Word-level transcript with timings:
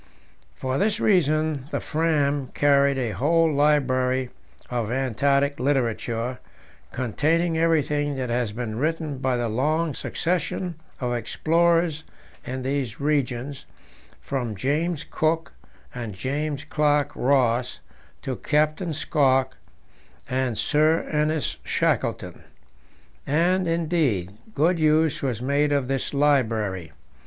For 0.55 0.79
this 0.79 0.99
reason 0.99 1.67
the 1.69 1.79
Fram 1.79 2.47
carried 2.55 2.97
a 2.97 3.11
whole 3.11 3.53
library 3.53 4.31
of 4.71 4.91
Antarctic 4.91 5.59
literature, 5.59 6.39
containing 6.91 7.55
everything 7.55 8.15
that 8.15 8.31
has 8.31 8.51
been 8.51 8.79
written 8.79 9.19
by 9.19 9.37
the 9.37 9.47
long 9.47 9.93
succession 9.93 10.73
of 10.99 11.13
explorers 11.13 12.03
in 12.43 12.63
these 12.63 12.99
regions, 12.99 13.67
from 14.19 14.55
James 14.55 15.05
Cook 15.11 15.53
and 15.93 16.15
James 16.15 16.63
Clark 16.63 17.11
Ross 17.15 17.79
to 18.23 18.37
Captain 18.37 18.95
Scott 18.95 19.53
and 20.27 20.57
Sir 20.57 21.07
Ernest 21.13 21.59
Shackleton. 21.63 22.43
And, 23.27 23.67
indeed, 23.67 24.31
good 24.55 24.79
use 24.79 25.21
was 25.21 25.43
made 25.43 25.71
of 25.71 25.87
this 25.87 26.11
library. 26.11 26.91